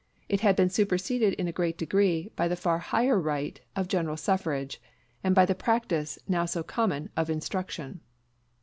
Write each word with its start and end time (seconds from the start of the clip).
It 0.29 0.39
had 0.41 0.55
been 0.55 0.71
superseded 0.71 1.33
in 1.35 1.47
a 1.47 1.51
great 1.51 1.77
degree 1.77 2.31
by 2.35 2.47
the 2.47 2.55
far 2.55 2.79
higher 2.79 3.19
right 3.21 3.61
of 3.75 3.87
general 3.87 4.17
suffrage, 4.17 4.81
and 5.23 5.35
by 5.35 5.45
the 5.45 5.53
practice, 5.53 6.17
now 6.27 6.45
so 6.47 6.63
common, 6.63 7.11
of 7.15 7.29
instruction. 7.29 7.99